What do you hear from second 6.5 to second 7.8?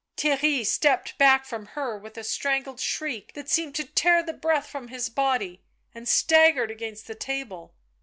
against the table.